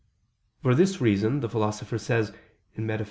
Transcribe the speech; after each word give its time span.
For 0.63 0.73
this 0.73 0.99
reason 0.99 1.41
the 1.41 1.47
Philosopher 1.49 1.99
says 1.99 2.31
(Metaph. 2.75 2.99